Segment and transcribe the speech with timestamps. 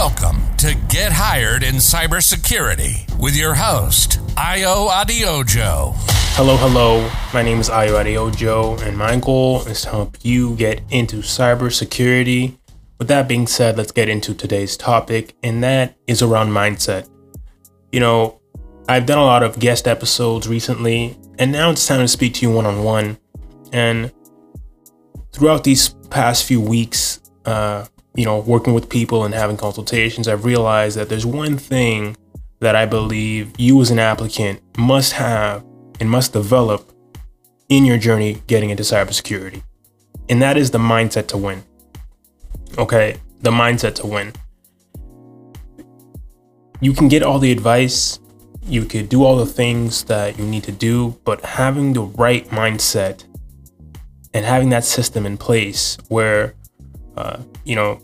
[0.00, 5.92] Welcome to Get Hired in Cybersecurity with your host, Ayo Adeojo.
[6.36, 7.06] Hello, hello.
[7.34, 12.56] My name is Ayo Adeojo, and my goal is to help you get into cybersecurity.
[12.98, 17.06] With that being said, let's get into today's topic, and that is around mindset.
[17.92, 18.40] You know,
[18.88, 22.46] I've done a lot of guest episodes recently, and now it's time to speak to
[22.46, 23.18] you one on one.
[23.70, 24.10] And
[25.32, 27.84] throughout these past few weeks, uh,
[28.20, 32.18] you know, working with people and having consultations, I've realized that there's one thing
[32.58, 35.64] that I believe you as an applicant must have
[36.00, 36.92] and must develop
[37.70, 39.62] in your journey getting into cybersecurity.
[40.28, 41.62] And that is the mindset to win.
[42.76, 44.34] Okay, the mindset to win.
[46.82, 48.20] You can get all the advice,
[48.66, 52.46] you could do all the things that you need to do, but having the right
[52.48, 53.24] mindset
[54.34, 56.54] and having that system in place where
[57.16, 57.98] uh, you know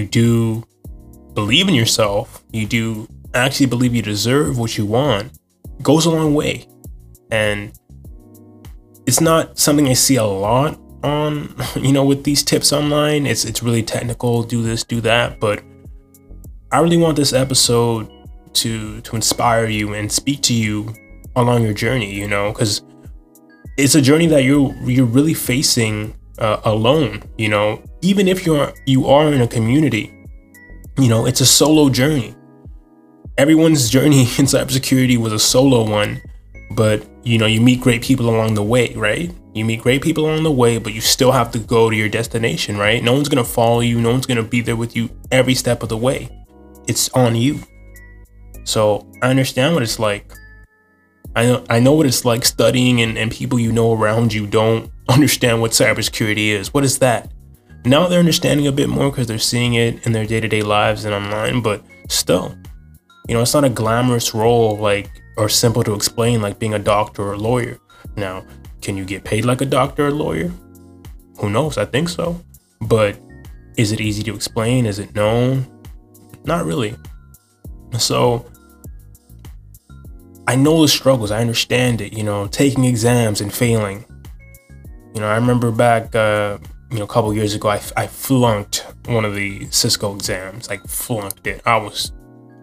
[0.00, 0.64] you do
[1.34, 5.32] believe in yourself, you do actually believe you deserve what you want,
[5.64, 6.66] it goes a long way.
[7.30, 7.72] And
[9.06, 13.26] it's not something I see a lot on, you know, with these tips online.
[13.26, 15.62] It's it's really technical, do this, do that, but
[16.72, 18.10] I really want this episode
[18.54, 20.94] to to inspire you and speak to you
[21.36, 22.82] along your journey, you know, cuz
[23.76, 28.72] it's a journey that you're you're really facing uh, alone, you know, even if you're
[28.86, 30.12] you are in a community,
[30.98, 32.34] you know, it's a solo journey.
[33.38, 36.20] Everyone's journey in cybersecurity was a solo one,
[36.72, 39.30] but you know, you meet great people along the way, right?
[39.52, 42.08] You meet great people along the way, but you still have to go to your
[42.08, 43.02] destination, right?
[43.02, 45.88] No one's gonna follow you, no one's gonna be there with you every step of
[45.88, 46.28] the way.
[46.86, 47.60] It's on you.
[48.64, 50.32] So I understand what it's like.
[51.36, 54.46] I know I know what it's like studying and, and people you know around you
[54.46, 56.74] don't understand what cybersecurity is.
[56.74, 57.30] What is that?
[57.84, 61.14] Now they're understanding a bit more because they're seeing it in their day-to-day lives and
[61.14, 62.54] online, but still,
[63.28, 66.78] you know, it's not a glamorous role like or simple to explain like being a
[66.78, 67.78] doctor or a lawyer.
[68.16, 68.44] Now,
[68.82, 70.52] can you get paid like a doctor or lawyer?
[71.38, 71.78] Who knows?
[71.78, 72.42] I think so.
[72.82, 73.18] But
[73.76, 74.84] is it easy to explain?
[74.84, 75.66] Is it known?
[76.44, 76.96] Not really.
[77.98, 78.44] So
[80.46, 81.30] I know the struggles.
[81.30, 82.12] I understand it.
[82.12, 84.04] You know, taking exams and failing.
[85.14, 86.58] You know, I remember back, uh,
[86.90, 90.68] you know, a couple years ago, I, I flunked one of the Cisco exams.
[90.68, 91.62] Like flunked it.
[91.64, 92.12] I was,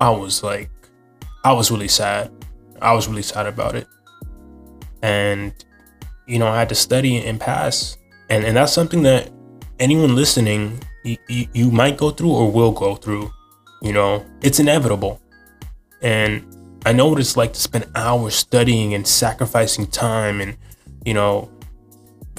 [0.02, 0.70] I was like,
[1.44, 2.32] I was really sad.
[2.82, 3.88] I was really sad about it.
[5.02, 5.54] And,
[6.28, 7.98] you know, I had to study and pass.
[8.30, 9.32] And and that's something that
[9.80, 13.32] anyone listening, you, you, you might go through or will go through.
[13.82, 15.22] You know, it's inevitable.
[16.02, 16.46] And
[16.86, 20.58] I know what it's like to spend hours studying and sacrificing time and,
[21.06, 21.50] you know,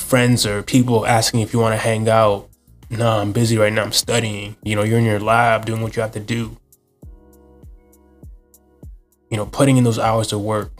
[0.08, 2.48] friends or people asking if you want to hang out.
[2.90, 3.82] No, I'm busy right now.
[3.82, 4.56] I'm studying.
[4.62, 6.56] You know, you're in your lab doing what you have to do.
[9.30, 10.72] You know, putting in those hours of work.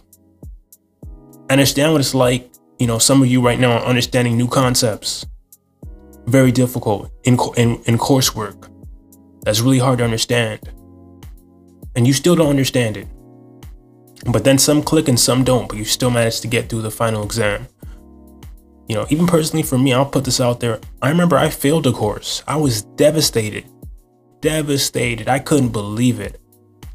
[1.50, 2.50] I understand what it's like.
[2.78, 5.26] You know, some of you right now are understanding new concepts.
[6.26, 8.70] Very difficult in, in, in coursework.
[9.42, 10.60] That's really hard to understand.
[11.94, 13.08] And you still don't understand it.
[14.26, 16.90] But then some click and some don't, but you still manage to get through the
[16.90, 17.66] final exam.
[18.88, 20.80] You know, even personally for me, I'll put this out there.
[21.02, 22.42] I remember I failed a course.
[22.48, 23.66] I was devastated.
[24.40, 25.28] Devastated.
[25.28, 26.40] I couldn't believe it.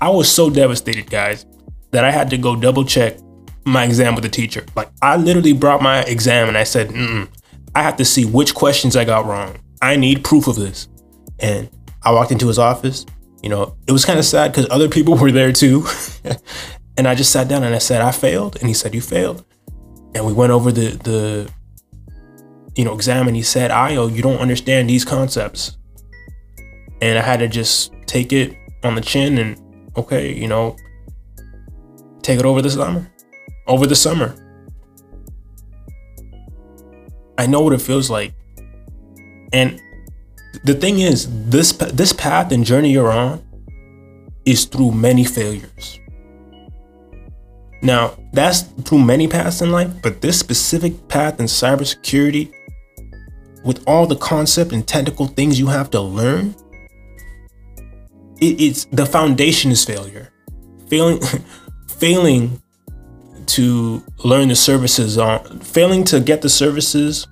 [0.01, 1.45] I was so devastated, guys,
[1.91, 3.17] that I had to go double check
[3.65, 4.65] my exam with the teacher.
[4.75, 7.29] Like, I literally brought my exam and I said, Mm-mm,
[7.75, 9.59] I have to see which questions I got wrong.
[9.81, 10.87] I need proof of this.
[11.39, 11.69] And
[12.01, 13.05] I walked into his office.
[13.41, 15.85] You know, it was kind of sad because other people were there too.
[16.97, 18.57] and I just sat down and I said, I failed.
[18.57, 19.45] And he said, You failed.
[20.15, 21.51] And we went over the, the
[22.75, 25.77] you know, exam and he said, Ayo, you don't understand these concepts.
[27.01, 30.75] And I had to just take it on the chin and, okay, you know,
[32.21, 33.11] take it over the summer.
[33.67, 34.35] Over the summer.
[37.37, 38.33] I know what it feels like.
[39.51, 39.79] And
[40.63, 43.41] the thing is, this this path and journey you're on
[44.45, 45.99] is through many failures.
[47.81, 52.53] Now, that's through many paths in life, but this specific path in cybersecurity,
[53.63, 56.55] with all the concept and technical things you have to learn,
[58.39, 60.31] it, it's the foundation is failure.
[60.87, 61.21] Failing,
[61.87, 62.61] failing
[63.47, 67.27] to learn the services on, failing to get the services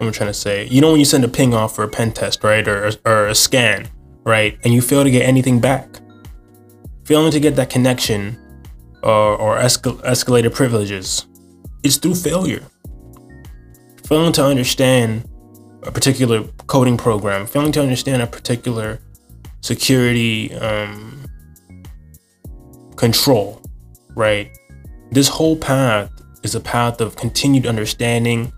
[0.00, 2.12] I'm trying to say, you know, when you send a ping off for a pen
[2.12, 3.86] test, right, or, or a scan,
[4.24, 6.00] right, and you fail to get anything back,
[7.04, 8.38] failing to get that connection
[9.02, 11.26] or, or escal- escalated privileges,
[11.82, 12.62] it's through failure.
[14.10, 15.24] Failing to understand
[15.84, 18.98] a particular coding program, failing to understand a particular
[19.60, 21.24] security um,
[22.96, 23.62] control,
[24.16, 24.50] right?
[25.12, 26.10] This whole path
[26.42, 28.52] is a path of continued understanding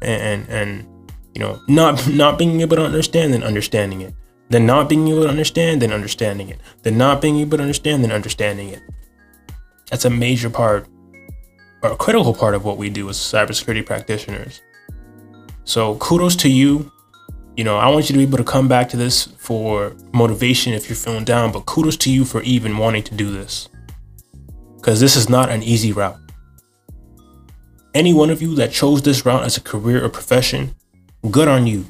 [0.00, 0.86] and and
[1.34, 4.14] you know not not being able to understand and understanding it.
[4.50, 6.60] Then not being able to understand then understanding it.
[6.84, 8.82] Then not being able to understand then understanding it.
[9.90, 10.86] That's a major part
[11.82, 14.60] or a critical part of what we do as cybersecurity practitioners
[15.64, 16.90] so kudos to you
[17.56, 20.72] you know i want you to be able to come back to this for motivation
[20.72, 23.68] if you're feeling down but kudos to you for even wanting to do this
[24.76, 26.18] because this is not an easy route
[27.94, 30.74] any one of you that chose this route as a career or profession,
[31.30, 31.86] good on you.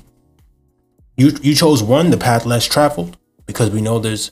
[1.17, 3.17] You you chose one, the path less traveled,
[3.47, 4.31] because we know there's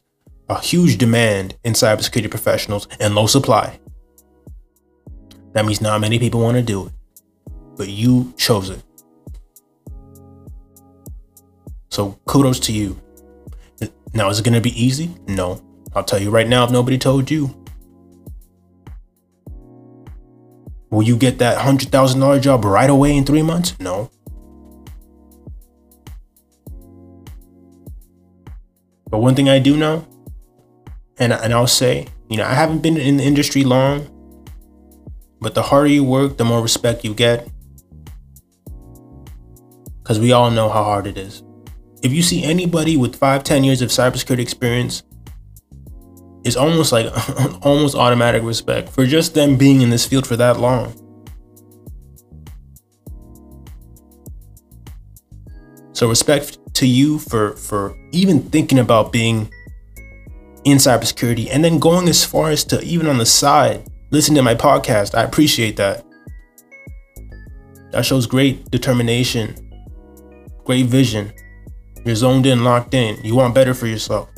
[0.48, 3.80] a huge demand in cybersecurity professionals and low supply.
[5.52, 6.92] That means not many people want to do it,
[7.76, 8.82] but you chose it.
[11.92, 12.98] So kudos to you.
[14.14, 15.14] Now, is it going to be easy?
[15.28, 15.60] No.
[15.94, 17.54] I'll tell you right now if nobody told you.
[20.88, 23.78] Will you get that $100,000 job right away in three months?
[23.78, 24.10] No.
[29.10, 30.06] But one thing I do know,
[31.18, 34.08] and, and I'll say, you know, I haven't been in the industry long,
[35.42, 37.46] but the harder you work, the more respect you get.
[40.02, 41.42] Because we all know how hard it is.
[42.02, 45.02] If you see anybody with five, ten years of cybersecurity experience
[46.44, 47.06] it's almost like
[47.62, 50.94] almost automatic respect for just them being in this field for that long.
[55.92, 59.52] So respect to you for for even thinking about being
[60.64, 64.42] in cybersecurity and then going as far as to even on the side listen to
[64.42, 65.16] my podcast.
[65.16, 66.04] I appreciate that.
[67.92, 69.54] That shows great determination,
[70.64, 71.32] great vision.
[72.04, 73.22] You're zoned in, locked in.
[73.24, 74.28] You want better for yourself.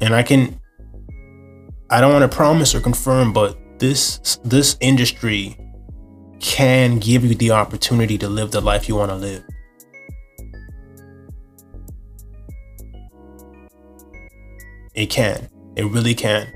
[0.00, 0.60] And I can
[1.90, 5.56] I don't want to promise or confirm, but this this industry
[6.40, 9.44] can give you the opportunity to live the life you want to live.
[14.94, 15.48] It can.
[15.76, 16.52] It really can.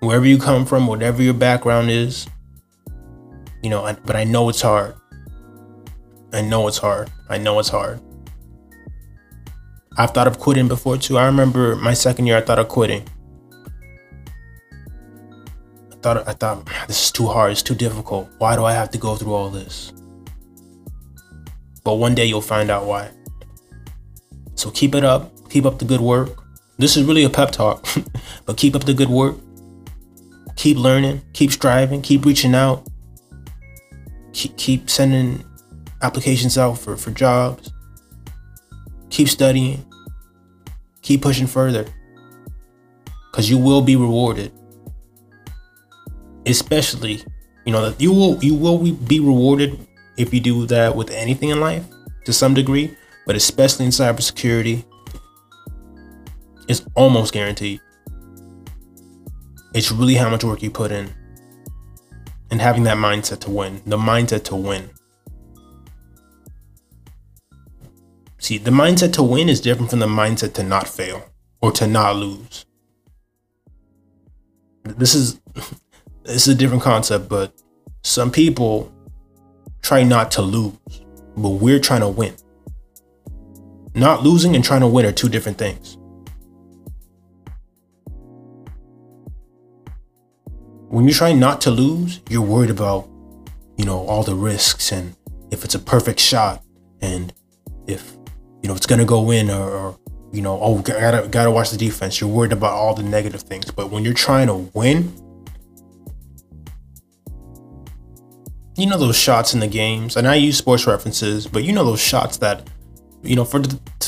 [0.00, 2.26] Wherever you come from, whatever your background is,
[3.62, 4.94] you know, but I know it's hard.
[6.32, 7.10] I know it's hard.
[7.28, 8.00] I know it's hard.
[9.96, 11.18] I've thought of quitting before too.
[11.18, 13.06] I remember my second year, I thought of quitting.
[15.90, 17.52] I thought, I thought, this is too hard.
[17.52, 18.28] It's too difficult.
[18.38, 19.92] Why do I have to go through all this?
[21.84, 23.10] But one day you'll find out why.
[24.54, 25.30] So keep it up.
[25.50, 26.42] Keep up the good work.
[26.78, 27.86] This is really a pep talk,
[28.46, 29.36] but keep up the good work.
[30.56, 32.86] Keep learning, keep striving, keep reaching out.
[34.32, 35.44] Keep, keep sending
[36.00, 37.71] applications out for, for jobs.
[39.12, 39.84] Keep studying.
[41.02, 41.86] Keep pushing further.
[43.32, 44.52] Cause you will be rewarded.
[46.46, 47.22] Especially,
[47.64, 49.78] you know, that you will you will be rewarded
[50.16, 51.84] if you do that with anything in life
[52.24, 54.84] to some degree, but especially in cybersecurity
[56.68, 57.80] it's almost guaranteed.
[59.74, 61.12] It's really how much work you put in
[62.50, 64.88] and having that mindset to win, the mindset to win.
[68.42, 71.24] See, the mindset to win is different from the mindset to not fail
[71.60, 72.66] or to not lose.
[74.84, 75.40] This is
[76.24, 77.54] this is a different concept, but
[78.02, 78.92] some people
[79.80, 80.76] try not to lose,
[81.36, 82.34] but we're trying to win.
[83.94, 85.96] Not losing and trying to win are two different things.
[90.92, 93.08] when you're trying not to lose, you're worried about,
[93.78, 95.16] you know, all the risks and
[95.50, 96.62] if it's a perfect shot
[97.00, 97.32] and
[97.86, 98.14] if,
[98.62, 99.98] you know, it's gonna go in or, or
[100.32, 102.20] you know, oh, gotta gotta watch the defense.
[102.20, 103.70] You're worried about all the negative things.
[103.70, 105.12] But when you're trying to win,
[108.76, 111.84] you know those shots in the games, and I use sports references, but you know
[111.84, 112.68] those shots that,
[113.22, 113.62] you know, for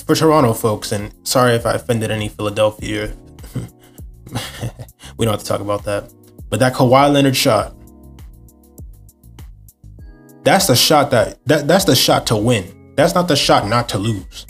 [0.06, 3.14] for Toronto folks, and sorry if I offended any Philadelphia.
[5.18, 6.12] we don't have to talk about that.
[6.48, 7.76] But that Kawhi Leonard shot,
[10.42, 12.73] that's the shot that, that that's the shot to win.
[12.96, 14.46] That's not the shot not to lose.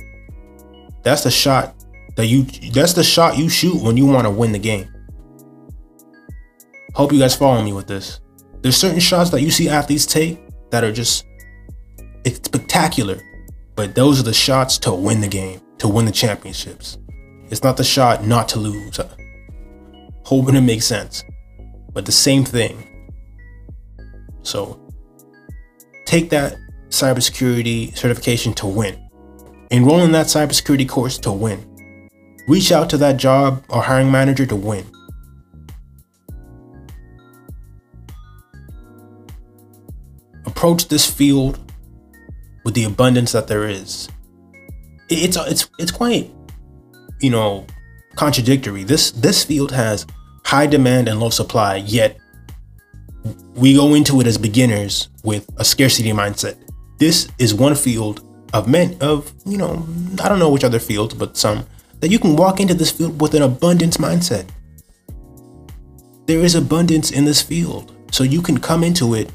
[1.03, 1.75] That's the shot
[2.17, 4.89] that you that's the shot you shoot when you want to win the game.
[6.95, 8.21] Hope you guys follow me with this.
[8.61, 11.25] There's certain shots that you see athletes take that are just
[12.25, 13.21] it's spectacular.
[13.77, 16.97] But those are the shots to win the game, to win the championships.
[17.51, 19.01] It's not the shot not to lose.
[20.25, 21.25] Hoping it makes sense
[21.95, 22.91] but the same thing.
[24.43, 24.79] So
[26.05, 26.57] take that
[26.89, 28.99] cybersecurity certification to win.
[29.71, 31.65] Enroll in that cybersecurity course to win.
[32.47, 34.85] reach out to that job or hiring manager to win.
[40.47, 41.59] Approach this field
[42.65, 44.09] with the abundance that there is.
[45.09, 46.31] It's it's it's quite,
[47.21, 47.67] you know,
[48.17, 48.85] contradictory.
[48.85, 50.07] This this field has
[50.45, 52.19] high demand and low supply, yet
[53.55, 56.57] we go into it as beginners with a scarcity mindset.
[57.05, 59.87] This is one field of men of, you know,
[60.23, 61.67] I don't know which other fields, but some
[62.01, 64.49] that you can walk into this field with an abundance mindset.
[66.25, 67.95] There is abundance in this field.
[68.11, 69.31] So you can come into it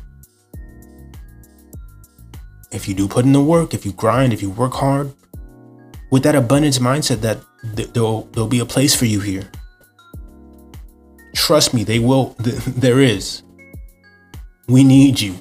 [2.72, 5.14] if you do put in the work, if you grind, if you work hard,
[6.10, 7.38] with that abundance mindset that
[7.94, 9.48] there'll, there'll be a place for you here.
[11.36, 12.36] Trust me, they will.
[12.66, 13.44] There is.
[14.68, 15.36] We need you.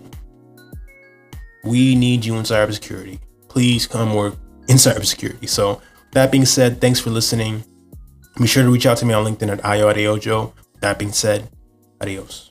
[1.65, 3.21] We need you in cybersecurity.
[3.49, 4.35] Please come work
[4.69, 5.49] in cybersecurity.
[5.49, 7.65] So, that being said, thanks for listening.
[8.41, 11.49] Be sure to reach out to me on LinkedIn at Ayo That being said,
[12.01, 12.48] adios.